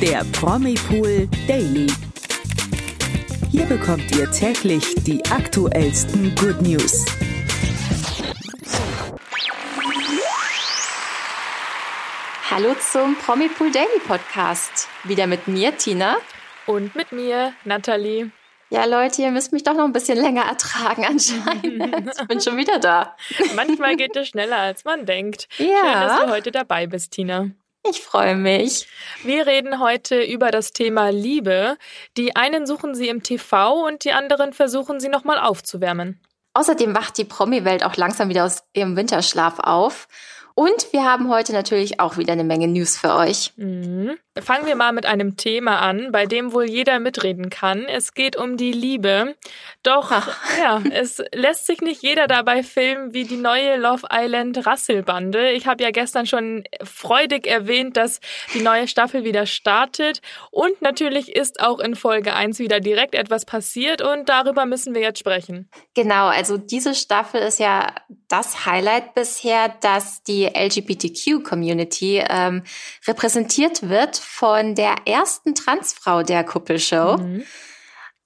[0.00, 1.88] der Promipool Daily.
[3.50, 7.04] Hier bekommt ihr täglich die aktuellsten Good News.
[12.48, 14.88] Hallo zum Promipool Daily Podcast.
[15.02, 16.18] Wieder mit mir, Tina.
[16.66, 18.30] Und mit mir, Nathalie.
[18.70, 22.12] Ja, Leute, ihr müsst mich doch noch ein bisschen länger ertragen anscheinend.
[22.20, 23.16] Ich bin schon wieder da.
[23.56, 25.48] Manchmal geht es schneller, als man denkt.
[25.58, 25.66] Ja.
[25.66, 27.50] Schön, dass du heute dabei bist, Tina.
[27.90, 28.86] Ich freue mich.
[29.22, 31.78] Wir reden heute über das Thema Liebe.
[32.16, 36.20] Die einen suchen sie im TV und die anderen versuchen sie nochmal aufzuwärmen.
[36.54, 40.08] Außerdem wacht die Promi-Welt auch langsam wieder aus ihrem Winterschlaf auf.
[40.54, 43.52] Und wir haben heute natürlich auch wieder eine Menge News für euch.
[43.56, 44.18] Mhm.
[44.42, 47.84] Fangen wir mal mit einem Thema an, bei dem wohl jeder mitreden kann.
[47.84, 49.36] Es geht um die Liebe.
[49.82, 50.10] Doch,
[50.60, 55.50] ja, es lässt sich nicht jeder dabei filmen wie die neue Love Island Rasselbande.
[55.52, 58.20] Ich habe ja gestern schon freudig erwähnt, dass
[58.54, 60.20] die neue Staffel wieder startet.
[60.50, 65.02] Und natürlich ist auch in Folge 1 wieder direkt etwas passiert und darüber müssen wir
[65.02, 65.68] jetzt sprechen.
[65.94, 67.94] Genau, also diese Staffel ist ja
[68.28, 72.62] das Highlight bisher, dass die LGBTQ-Community ähm,
[73.06, 77.16] repräsentiert wird von der ersten Transfrau der Kuppelshow.
[77.16, 77.44] Mhm.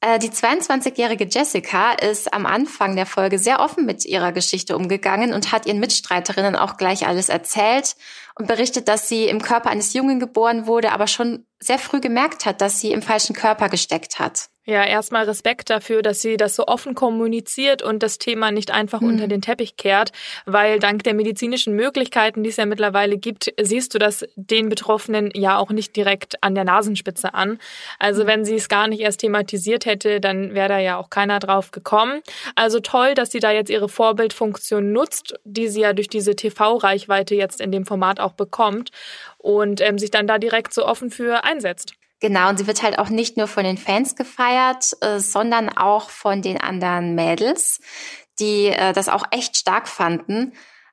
[0.00, 5.32] Äh, die 22-jährige Jessica ist am Anfang der Folge sehr offen mit ihrer Geschichte umgegangen
[5.32, 7.94] und hat ihren Mitstreiterinnen auch gleich alles erzählt
[8.38, 12.46] und berichtet, dass sie im Körper eines Jungen geboren wurde, aber schon sehr früh gemerkt
[12.46, 14.48] hat, dass sie im falschen Körper gesteckt hat.
[14.64, 19.00] Ja, erstmal Respekt dafür, dass sie das so offen kommuniziert und das Thema nicht einfach
[19.00, 19.08] mhm.
[19.08, 20.12] unter den Teppich kehrt,
[20.46, 25.32] weil dank der medizinischen Möglichkeiten, die es ja mittlerweile gibt, siehst du das den Betroffenen
[25.34, 27.58] ja auch nicht direkt an der Nasenspitze an.
[27.98, 28.28] Also mhm.
[28.28, 31.72] wenn sie es gar nicht erst thematisiert hätte, dann wäre da ja auch keiner drauf
[31.72, 32.20] gekommen.
[32.54, 37.34] Also toll, dass sie da jetzt ihre Vorbildfunktion nutzt, die sie ja durch diese TV-Reichweite
[37.34, 38.90] jetzt in dem Format auch bekommt
[39.38, 41.94] und ähm, sich dann da direkt so offen für einsetzt.
[42.20, 46.08] Genau, und sie wird halt auch nicht nur von den Fans gefeiert, äh, sondern auch
[46.08, 47.80] von den anderen Mädels,
[48.38, 50.52] die äh, das auch echt stark fanden.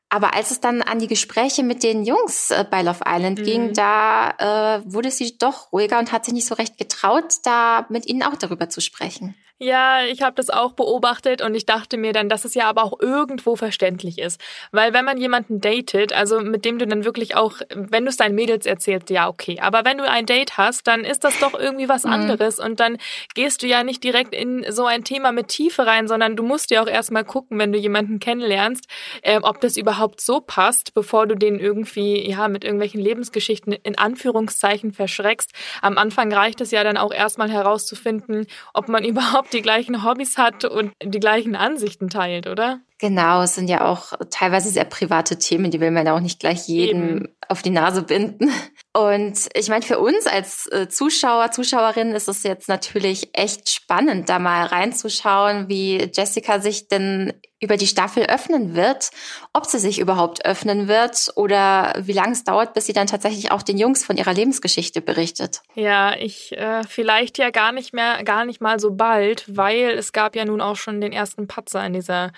[0.10, 3.44] Aber als es dann an die Gespräche mit den Jungs äh, bei Love Island mhm.
[3.44, 7.86] ging, da äh, wurde sie doch ruhiger und hat sich nicht so recht getraut, da
[7.90, 9.36] mit ihnen auch darüber zu sprechen.
[9.62, 12.82] Ja, ich habe das auch beobachtet und ich dachte mir dann, dass es ja aber
[12.82, 14.40] auch irgendwo verständlich ist.
[14.72, 18.16] Weil wenn man jemanden datet, also mit dem du dann wirklich auch, wenn du es
[18.16, 19.60] deinen Mädels erzählst, ja, okay.
[19.60, 22.14] Aber wenn du ein Date hast, dann ist das doch irgendwie was mhm.
[22.14, 23.00] anderes und dann
[23.36, 26.72] gehst du ja nicht direkt in so ein Thema mit Tiefe rein, sondern du musst
[26.72, 28.88] ja auch erstmal gucken, wenn du jemanden kennenlernst,
[29.24, 33.98] äh, ob das überhaupt so passt, bevor du den irgendwie, ja, mit irgendwelchen Lebensgeschichten in
[33.98, 35.52] Anführungszeichen verschreckst.
[35.82, 40.38] Am Anfang reicht es ja dann auch erstmal herauszufinden, ob man überhaupt die gleichen Hobbys
[40.38, 42.80] hat und die gleichen Ansichten teilt, oder?
[43.00, 46.40] Genau, es sind ja auch teilweise sehr private Themen, die will man ja auch nicht
[46.40, 47.28] gleich jedem Eben.
[47.48, 48.52] auf die Nase binden.
[48.94, 54.28] Und ich meine, für uns als äh, Zuschauer, Zuschauerin ist es jetzt natürlich echt spannend,
[54.28, 59.10] da mal reinzuschauen, wie Jessica sich denn über die Staffel öffnen wird,
[59.54, 63.52] ob sie sich überhaupt öffnen wird oder wie lange es dauert, bis sie dann tatsächlich
[63.52, 65.62] auch den Jungs von ihrer Lebensgeschichte berichtet.
[65.76, 70.14] Ja, ich äh, vielleicht ja gar nicht mehr, gar nicht mal so bald, weil es
[70.14, 72.32] gab ja nun auch schon den ersten Patzer in dieser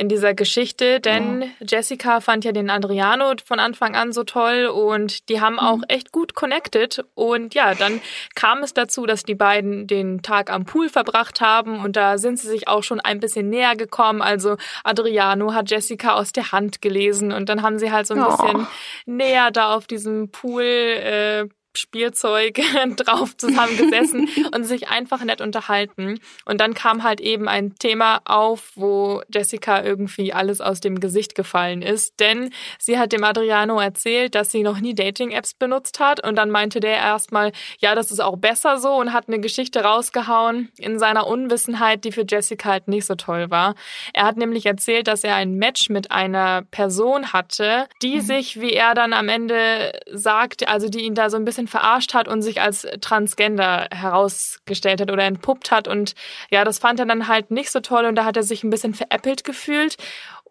[0.00, 1.64] in dieser Geschichte, denn oh.
[1.68, 5.58] Jessica fand ja den Adriano von Anfang an so toll und die haben mhm.
[5.58, 8.00] auch echt gut connected und ja, dann
[8.34, 12.38] kam es dazu, dass die beiden den Tag am Pool verbracht haben und da sind
[12.38, 16.80] sie sich auch schon ein bisschen näher gekommen, also Adriano hat Jessica aus der Hand
[16.80, 18.30] gelesen und dann haben sie halt so ein oh.
[18.30, 18.66] bisschen
[19.04, 21.46] näher da auf diesem Pool äh,
[21.76, 22.60] Spielzeug
[22.96, 26.18] drauf zusammengesessen und sich einfach nett unterhalten.
[26.44, 31.34] Und dann kam halt eben ein Thema auf, wo Jessica irgendwie alles aus dem Gesicht
[31.34, 32.18] gefallen ist.
[32.18, 36.26] Denn sie hat dem Adriano erzählt, dass sie noch nie Dating-Apps benutzt hat.
[36.26, 39.82] Und dann meinte der erstmal, ja, das ist auch besser so und hat eine Geschichte
[39.82, 43.74] rausgehauen in seiner Unwissenheit, die für Jessica halt nicht so toll war.
[44.14, 48.20] Er hat nämlich erzählt, dass er ein Match mit einer Person hatte, die mhm.
[48.20, 52.14] sich, wie er dann am Ende sagt, also die ihn da so ein bisschen verarscht
[52.14, 55.88] hat und sich als Transgender herausgestellt hat oder entpuppt hat.
[55.88, 56.14] Und
[56.50, 58.70] ja, das fand er dann halt nicht so toll und da hat er sich ein
[58.70, 59.96] bisschen veräppelt gefühlt.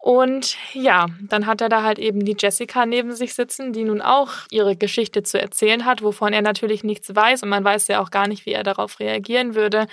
[0.02, 4.00] Und ja, dann hat er da halt eben die Jessica neben sich sitzen, die nun
[4.00, 8.00] auch ihre Geschichte zu erzählen hat, wovon er natürlich nichts weiß und man weiß ja
[8.00, 9.86] auch gar nicht, wie er darauf reagieren würde.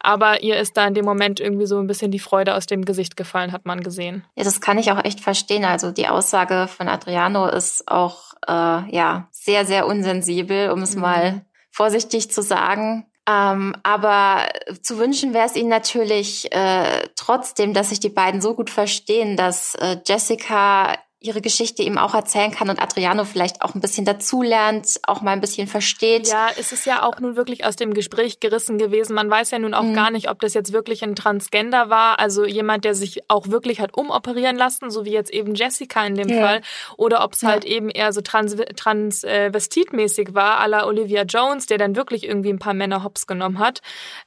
[0.00, 2.84] Aber ihr ist da in dem Moment irgendwie so ein bisschen die Freude aus dem
[2.84, 4.22] Gesicht gefallen, hat man gesehen.
[4.36, 5.64] Ja, das kann ich auch echt verstehen.
[5.64, 8.50] Also die Aussage von Adriano ist auch äh,
[8.94, 11.00] ja sehr, sehr unsensibel, um es mhm.
[11.00, 13.06] mal vorsichtig zu sagen.
[13.26, 14.48] Ähm, aber
[14.82, 19.36] zu wünschen wäre es ihnen natürlich äh, trotzdem, dass sich die beiden so gut verstehen,
[19.36, 20.94] dass äh, Jessica
[21.24, 25.32] ihre Geschichte ihm auch erzählen kann und Adriano vielleicht auch ein bisschen dazulernt, auch mal
[25.32, 26.28] ein bisschen versteht.
[26.28, 29.14] Ja, es ist ja auch nun wirklich aus dem Gespräch gerissen gewesen.
[29.14, 29.94] Man weiß ja nun auch mhm.
[29.94, 33.80] gar nicht, ob das jetzt wirklich ein Transgender war, also jemand, der sich auch wirklich
[33.80, 36.40] hat umoperieren lassen, so wie jetzt eben Jessica in dem ja.
[36.40, 36.60] Fall,
[36.96, 37.48] oder ob es ja.
[37.48, 42.50] halt eben eher so trans transvestitmäßig war, à la Olivia Jones, der dann wirklich irgendwie
[42.50, 43.80] ein paar Männer hops genommen hat.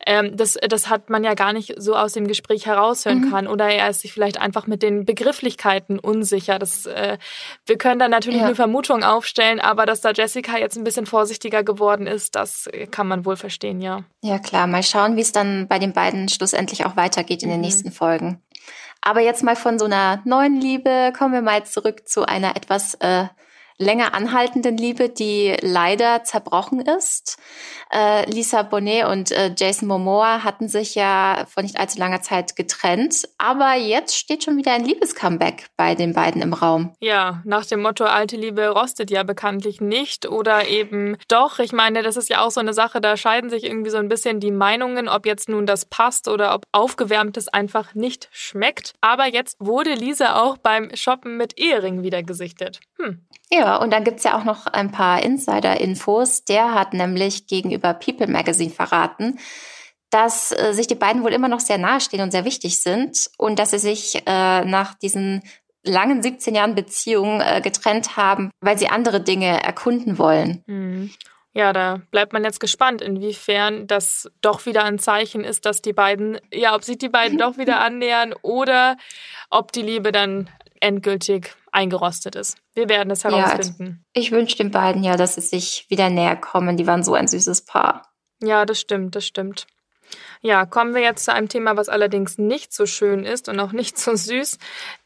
[0.06, 3.32] Ähm, das, das hat man ja gar nicht so aus dem Gespräch heraushören mhm.
[3.32, 3.48] kann.
[3.48, 6.60] Oder er ist sich vielleicht einfach mit den Begrifflichkeiten unsicher.
[6.60, 7.18] Das äh,
[7.66, 8.48] wir können da natürlich ja.
[8.48, 13.08] nur Vermutungen aufstellen, aber dass da Jessica jetzt ein bisschen vorsichtiger geworden ist, das kann
[13.08, 14.04] man wohl verstehen, ja.
[14.22, 14.68] Ja, klar.
[14.68, 17.54] Mal schauen, wie es dann bei den beiden schlussendlich auch weitergeht in mhm.
[17.54, 18.42] den nächsten Folgen.
[19.02, 22.96] Aber jetzt mal von so einer neuen Liebe kommen wir mal zurück zu einer etwas
[22.96, 23.26] äh,
[23.78, 27.38] länger anhaltenden Liebe, die leider zerbrochen ist.
[27.92, 32.56] Äh, Lisa Bonet und äh, Jason Momoa hatten sich ja vor nicht allzu langer Zeit
[32.56, 36.94] getrennt, aber jetzt steht schon wieder ein Liebescomeback bei den beiden im Raum.
[37.00, 41.60] Ja, nach dem Motto alte Liebe rostet ja bekanntlich nicht oder eben doch.
[41.60, 44.10] Ich meine, das ist ja auch so eine Sache, da scheiden sich irgendwie so ein
[44.10, 48.94] bisschen die Meinungen, ob jetzt nun das passt oder ob aufgewärmtes einfach nicht schmeckt.
[49.02, 52.80] Aber jetzt wurde Lisa auch beim Shoppen mit Ehering wieder gesichtet.
[52.98, 53.22] Hm.
[53.52, 56.44] Ja, und dann gibt's ja auch noch ein paar Insider-Infos.
[56.44, 59.40] Der hat nämlich gegenüber People Magazine verraten,
[60.10, 63.60] dass äh, sich die beiden wohl immer noch sehr nahestehen und sehr wichtig sind und
[63.60, 65.44] dass sie sich äh, nach diesen
[65.84, 70.64] langen 17 Jahren Beziehung äh, getrennt haben, weil sie andere Dinge erkunden wollen.
[70.68, 71.12] Mhm.
[71.54, 75.94] Ja, da bleibt man jetzt gespannt, inwiefern das doch wieder ein Zeichen ist, dass die
[75.94, 78.98] beiden, ja, ob sich die beiden doch wieder annähern oder
[79.50, 80.50] ob die Liebe dann
[80.82, 82.58] endgültig eingerostet ist.
[82.74, 83.84] Wir werden es herausfinden.
[83.84, 86.78] Ja, also ich wünsche den beiden ja, dass sie sich wieder näher kommen.
[86.78, 88.14] Die waren so ein süßes Paar.
[88.42, 89.68] Ja, das stimmt, das stimmt.
[90.42, 93.72] Ja, kommen wir jetzt zu einem Thema, was allerdings nicht so schön ist und auch
[93.72, 94.58] nicht so süß.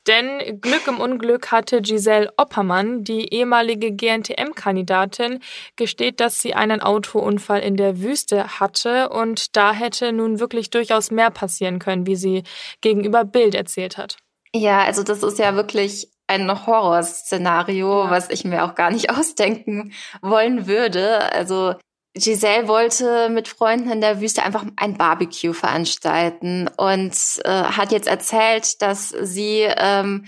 [0.08, 5.40] Denn Glück im Unglück hatte Giselle Oppermann, die ehemalige GNTM-Kandidatin,
[5.76, 11.12] gesteht, dass sie einen Autounfall in der Wüste hatte und da hätte nun wirklich durchaus
[11.12, 12.44] mehr passieren können, wie sie
[12.82, 14.18] gegenüber Bild erzählt hat.
[14.54, 18.10] Ja, also das ist ja wirklich ein Horrorszenario, ja.
[18.10, 21.32] was ich mir auch gar nicht ausdenken wollen würde.
[21.34, 21.76] Also
[22.14, 27.14] Giselle wollte mit Freunden in der Wüste einfach ein Barbecue veranstalten und
[27.46, 30.26] äh, hat jetzt erzählt, dass sie ähm,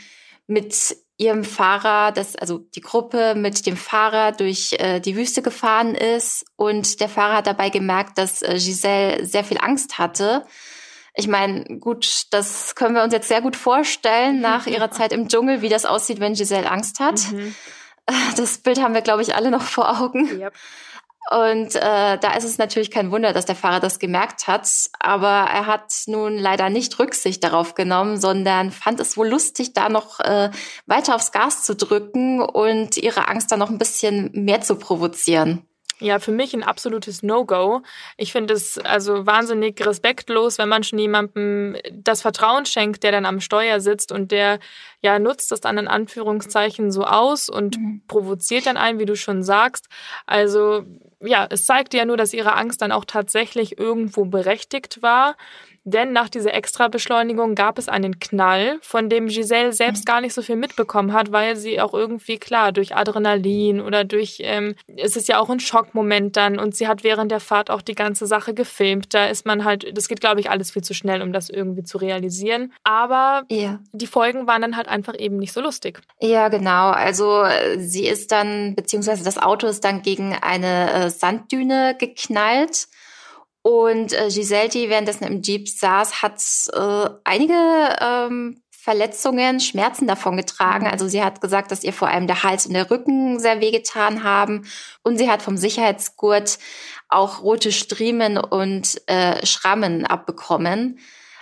[0.48, 5.94] mit ihrem Fahrer, das, also die Gruppe mit dem Fahrer durch äh, die Wüste gefahren
[5.94, 10.46] ist und der Fahrer hat dabei gemerkt, dass äh, Giselle sehr viel Angst hatte
[11.16, 15.28] ich meine, gut, das können wir uns jetzt sehr gut vorstellen nach ihrer Zeit im
[15.28, 17.32] Dschungel, wie das aussieht, wenn Giselle Angst hat.
[17.32, 17.56] Mhm.
[18.36, 20.28] Das Bild haben wir, glaube ich, alle noch vor Augen.
[20.28, 20.54] Yep.
[21.32, 24.68] Und äh, da ist es natürlich kein Wunder, dass der Fahrer das gemerkt hat.
[25.00, 29.88] Aber er hat nun leider nicht Rücksicht darauf genommen, sondern fand es wohl lustig, da
[29.88, 30.52] noch äh,
[30.86, 35.66] weiter aufs Gas zu drücken und ihre Angst dann noch ein bisschen mehr zu provozieren.
[36.04, 37.82] Ja, für mich ein absolutes No-Go.
[38.18, 43.26] Ich finde es also wahnsinnig respektlos, wenn man schon jemandem das Vertrauen schenkt, der dann
[43.26, 44.60] am Steuer sitzt und der
[45.02, 48.02] ja nutzt das dann in Anführungszeichen so aus und mhm.
[48.08, 49.88] provoziert dann ein, wie du schon sagst.
[50.26, 50.84] Also
[51.22, 55.38] ja, es zeigt ja nur, dass ihre Angst dann auch tatsächlich irgendwo berechtigt war.
[55.86, 60.42] Denn nach dieser Extrabeschleunigung gab es einen Knall, von dem Giselle selbst gar nicht so
[60.42, 65.28] viel mitbekommen hat, weil sie auch irgendwie klar durch Adrenalin oder durch, ähm, es ist
[65.28, 68.54] ja auch ein Schockmoment dann und sie hat während der Fahrt auch die ganze Sache
[68.54, 69.14] gefilmt.
[69.14, 71.84] Da ist man halt, das geht glaube ich alles viel zu schnell, um das irgendwie
[71.84, 72.72] zu realisieren.
[72.84, 73.80] Aber ja.
[73.92, 76.02] die Folgen waren dann halt einfach eben nicht so lustig.
[76.22, 76.92] Ja, genau.
[76.92, 77.44] Also
[77.78, 82.88] sie ist dann, beziehungsweise das Auto ist dann gegen eine äh, Sanddüne geknallt.
[83.64, 86.44] Und äh, Giselle, die währenddessen im Jeep saß, hat
[86.74, 90.84] äh, einige ähm, Verletzungen, Schmerzen davon getragen.
[90.84, 90.92] Mhm.
[90.92, 94.24] Also sie hat gesagt, dass ihr vor allem der Hals und der Rücken sehr wehgetan
[94.24, 94.66] haben.
[95.02, 96.60] Und sie hat vom Sicherheitsgurt
[97.08, 101.00] auch rote Striemen und äh, Schrammen abbekommen.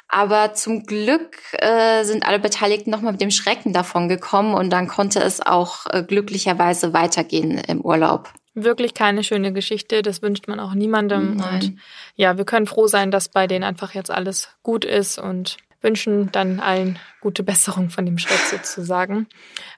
[0.07, 4.87] Aber zum Glück äh, sind alle Beteiligten nochmal mit dem Schrecken davon gekommen und dann
[4.87, 8.31] konnte es auch äh, glücklicherweise weitergehen im Urlaub.
[8.53, 11.38] Wirklich keine schöne Geschichte, das wünscht man auch niemandem.
[11.38, 11.53] Nein.
[11.53, 11.79] Und
[12.15, 16.31] ja, wir können froh sein, dass bei denen einfach jetzt alles gut ist und wünschen
[16.31, 19.27] dann allen gute Besserung von dem Schreck sozusagen.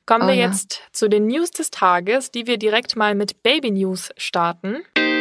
[0.06, 3.72] Kommen oh, wir jetzt zu den News des Tages, die wir direkt mal mit Baby
[3.72, 4.84] News starten.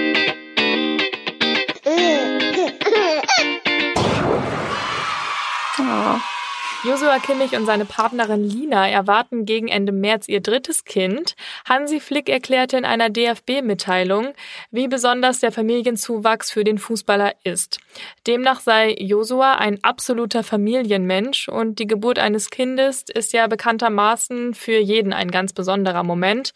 [5.78, 6.41] Oh.
[6.84, 11.36] Josua Kimmich und seine Partnerin Lina erwarten gegen Ende März ihr drittes Kind.
[11.64, 14.34] Hansi Flick erklärte in einer DFB-Mitteilung,
[14.72, 17.78] wie besonders der Familienzuwachs für den Fußballer ist.
[18.26, 24.78] Demnach sei Josua ein absoluter Familienmensch und die Geburt eines Kindes ist ja bekanntermaßen für
[24.78, 26.52] jeden ein ganz besonderer Moment.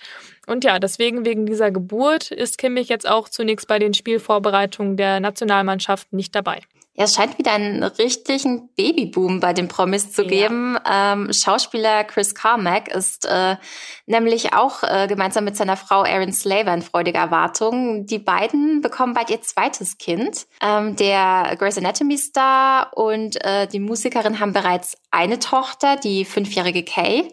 [0.48, 5.20] Und ja, deswegen wegen dieser Geburt ist Kimmich jetzt auch zunächst bei den Spielvorbereitungen der
[5.20, 6.62] Nationalmannschaft nicht dabei.
[6.96, 10.78] Ja, es scheint wieder einen richtigen Babyboom bei den Promis zu geben.
[10.86, 11.12] Ja.
[11.12, 13.56] Ähm, Schauspieler Chris Carmack ist äh,
[14.06, 18.06] nämlich auch äh, gemeinsam mit seiner Frau Erin Slaver in freudiger Erwartung.
[18.06, 20.46] Die beiden bekommen bald ihr zweites Kind.
[20.62, 26.82] Ähm, der Grey's Anatomy Star und äh, die Musikerin haben bereits eine Tochter, die fünfjährige
[26.82, 27.28] Kay.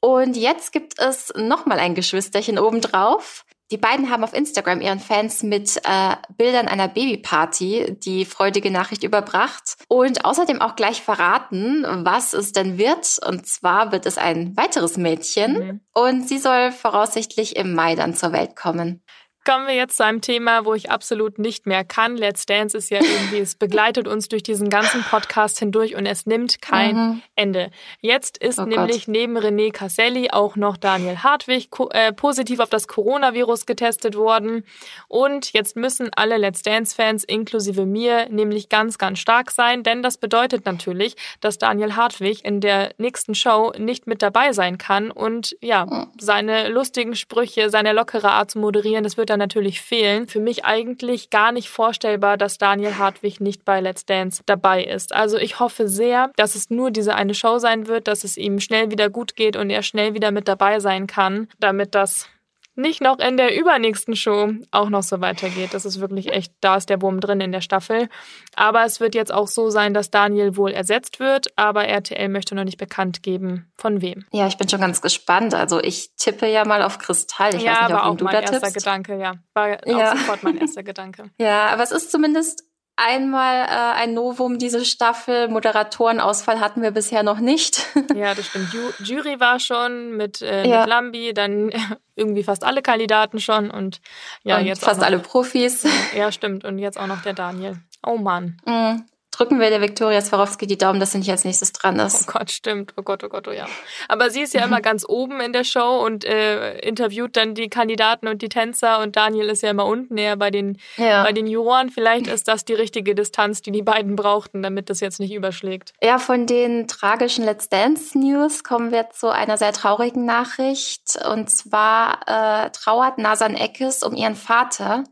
[0.00, 3.44] Und jetzt gibt es nochmal ein Geschwisterchen obendrauf.
[3.72, 9.02] Die beiden haben auf Instagram ihren Fans mit äh, Bildern einer Babyparty die freudige Nachricht
[9.02, 13.18] überbracht und außerdem auch gleich verraten, was es denn wird.
[13.26, 15.80] Und zwar wird es ein weiteres Mädchen mhm.
[15.92, 19.02] und sie soll voraussichtlich im Mai dann zur Welt kommen.
[19.48, 22.16] Kommen wir jetzt zu einem Thema, wo ich absolut nicht mehr kann.
[22.16, 26.26] Let's Dance ist ja irgendwie, es begleitet uns durch diesen ganzen Podcast hindurch und es
[26.26, 27.22] nimmt kein mhm.
[27.36, 27.70] Ende.
[28.00, 29.08] Jetzt ist oh nämlich Gott.
[29.08, 34.64] neben René Casselli auch noch Daniel Hartwig äh, positiv auf das Coronavirus getestet worden.
[35.06, 40.18] Und jetzt müssen alle Let's Dance-Fans inklusive mir nämlich ganz, ganz stark sein, denn das
[40.18, 45.56] bedeutet natürlich, dass Daniel Hartwig in der nächsten Show nicht mit dabei sein kann und
[45.60, 46.10] ja, mhm.
[46.18, 50.26] seine lustigen Sprüche, seine lockere Art zu moderieren, das wird dann natürlich fehlen.
[50.26, 55.14] Für mich eigentlich gar nicht vorstellbar, dass Daniel Hartwig nicht bei Let's Dance dabei ist.
[55.14, 58.60] Also ich hoffe sehr, dass es nur diese eine Show sein wird, dass es ihm
[58.60, 62.28] schnell wieder gut geht und er schnell wieder mit dabei sein kann, damit das
[62.76, 65.72] nicht noch in der übernächsten Show auch noch so weitergeht.
[65.72, 68.08] Das ist wirklich echt, da ist der Wurm drin in der Staffel.
[68.54, 72.54] Aber es wird jetzt auch so sein, dass Daniel wohl ersetzt wird, aber RTL möchte
[72.54, 74.26] noch nicht bekannt geben, von wem.
[74.32, 75.54] Ja, ich bin schon ganz gespannt.
[75.54, 77.54] Also ich tippe ja mal auf Kristall.
[77.54, 78.74] Ich ja, weiß nicht, war auch mein erster tippst.
[78.74, 79.34] Gedanke, ja.
[79.54, 80.12] War ja.
[80.12, 81.30] auch sofort mein erster Gedanke.
[81.38, 82.64] Ja, aber es ist zumindest
[82.96, 85.48] einmal äh, ein Novum diese Staffel.
[85.48, 87.86] Moderatorenausfall hatten wir bisher noch nicht.
[88.14, 88.72] ja, das stimmt.
[88.72, 90.80] Ju Jury war schon mit, äh, ja.
[90.80, 91.70] mit Lambi, dann
[92.16, 94.00] irgendwie fast alle Kandidaten schon und
[94.42, 95.86] ja, und jetzt fast alle Profis.
[96.16, 96.64] Ja, stimmt.
[96.64, 97.78] Und jetzt auch noch der Daniel.
[98.04, 98.58] Oh Mann.
[98.64, 99.04] Mhm
[99.36, 102.28] drücken wir der Viktoria Swarovski die Daumen, dass sie nicht als nächstes dran ist.
[102.28, 102.94] Oh Gott, stimmt.
[102.96, 103.66] Oh Gott, oh Gott, oh ja.
[104.08, 107.68] Aber sie ist ja immer ganz oben in der Show und äh, interviewt dann die
[107.68, 111.22] Kandidaten und die Tänzer und Daniel ist ja immer unten eher bei den, ja.
[111.22, 111.90] bei den Juroren.
[111.90, 115.92] Vielleicht ist das die richtige Distanz, die die beiden brauchten, damit das jetzt nicht überschlägt.
[116.02, 121.18] Ja, von den tragischen Let's Dance News kommen wir zu einer sehr traurigen Nachricht.
[121.30, 125.04] Und zwar äh, trauert Nasan Eckes um ihren Vater,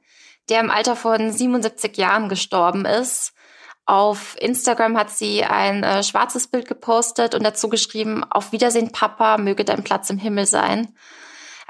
[0.49, 3.35] der im Alter von 77 Jahren gestorben ist.
[3.87, 9.37] Auf Instagram hat sie ein äh, schwarzes Bild gepostet und dazu geschrieben, auf Wiedersehen, Papa,
[9.37, 10.95] möge dein Platz im Himmel sein.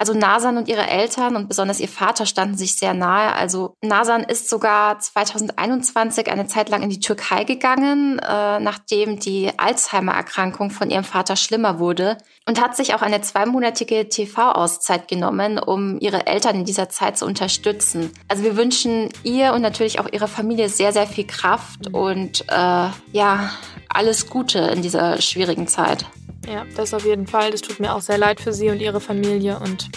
[0.05, 3.35] Also Nasan und ihre Eltern und besonders ihr Vater standen sich sehr nahe.
[3.35, 9.51] Also Nasan ist sogar 2021 eine Zeit lang in die Türkei gegangen, äh, nachdem die
[9.57, 15.99] Alzheimer-Erkrankung von ihrem Vater schlimmer wurde und hat sich auch eine zweimonatige TV-Auszeit genommen, um
[16.01, 18.13] ihre Eltern in dieser Zeit zu unterstützen.
[18.29, 22.89] Also wir wünschen ihr und natürlich auch ihrer Familie sehr, sehr viel Kraft und äh,
[23.13, 23.51] ja,
[23.89, 26.05] alles Gute in dieser schwierigen Zeit.
[26.47, 27.51] Ja, das auf jeden Fall.
[27.51, 29.59] Das tut mir auch sehr leid für sie und ihre Familie.
[29.59, 29.91] Und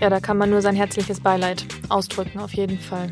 [0.00, 3.10] ja, da kann man nur sein herzliches Beileid ausdrücken, auf jeden Fall.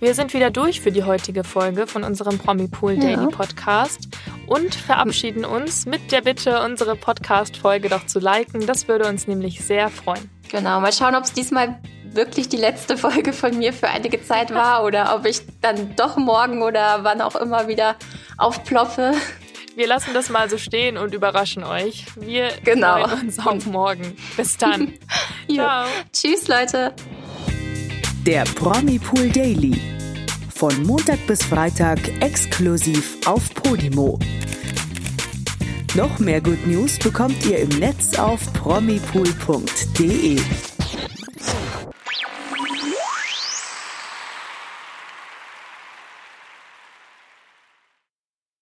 [0.00, 3.26] Wir sind wieder durch für die heutige Folge von unserem Promi Pool Daily ja.
[3.28, 4.08] Podcast
[4.46, 8.66] und verabschieden uns mit der Bitte, unsere Podcast-Folge doch zu liken.
[8.66, 10.30] Das würde uns nämlich sehr freuen.
[10.50, 14.52] Genau, mal schauen, ob es diesmal wirklich die letzte Folge von mir für einige Zeit
[14.52, 17.96] war oder ob ich dann doch morgen oder wann auch immer wieder
[18.38, 19.12] aufploppe.
[19.76, 22.06] Wir lassen das mal so stehen und überraschen euch.
[22.16, 23.06] Wir genau.
[23.06, 24.16] freuen uns auf morgen.
[24.34, 24.94] Bis dann.
[25.52, 25.86] Ciao.
[26.14, 26.94] Tschüss, Leute.
[28.24, 29.78] Der Promi Pool Daily.
[30.54, 34.18] Von Montag bis Freitag exklusiv auf Podimo.
[35.94, 40.40] Noch mehr Good News bekommt ihr im Netz auf promipool.de.